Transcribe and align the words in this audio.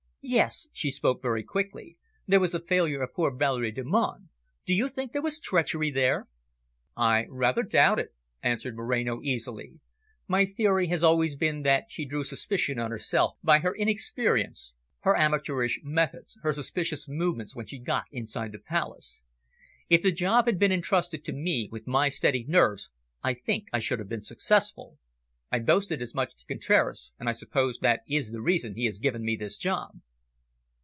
"Yes." 0.23 0.67
She 0.71 0.91
spoke 0.91 1.19
very 1.19 1.41
quickly. 1.41 1.97
"There 2.27 2.39
was 2.39 2.51
the 2.51 2.59
failure 2.59 3.01
of 3.01 3.11
poor 3.11 3.35
Valerie 3.35 3.71
Delmonte. 3.71 4.27
Do 4.67 4.75
you 4.75 4.87
think 4.87 5.11
there 5.13 5.21
was 5.21 5.39
treachery 5.39 5.89
there?" 5.89 6.27
"I 6.95 7.25
rather 7.27 7.63
doubt 7.63 7.97
it," 7.97 8.13
answered 8.43 8.75
Moreno 8.75 9.21
easily. 9.23 9.79
"My 10.27 10.45
theory 10.45 10.85
has 10.89 11.03
always 11.03 11.35
been 11.35 11.63
that 11.63 11.89
she 11.89 12.05
drew 12.05 12.23
suspicion 12.23 12.77
on 12.77 12.91
herself 12.91 13.33
by 13.43 13.59
her 13.59 13.73
inexperience, 13.75 14.73
her 14.99 15.17
amateurish 15.17 15.79
methods, 15.81 16.37
her 16.43 16.53
suspicious 16.53 17.07
movements 17.09 17.55
when 17.55 17.65
she 17.65 17.79
got 17.79 18.05
inside 18.11 18.51
the 18.51 18.59
Palace. 18.59 19.23
If 19.89 20.03
the 20.03 20.11
job 20.11 20.45
had 20.45 20.59
been 20.59 20.71
entrusted 20.71 21.23
to 21.25 21.33
me, 21.33 21.67
with 21.71 21.87
my 21.87 22.09
steady 22.09 22.45
nerves, 22.47 22.91
I 23.23 23.33
think 23.33 23.69
I 23.73 23.79
should 23.79 23.97
have 23.97 24.07
been 24.09 24.21
successful. 24.21 24.99
I 25.51 25.57
boasted 25.57 25.99
as 25.99 26.13
much 26.13 26.35
to 26.37 26.45
Contraras, 26.45 27.11
and 27.19 27.27
I 27.27 27.31
suppose 27.31 27.79
that 27.79 28.01
is 28.07 28.29
the 28.29 28.41
reason 28.43 28.75
he 28.75 28.85
has 28.85 28.99
given 28.99 29.23
me 29.25 29.35
this 29.35 29.57
job." 29.57 29.99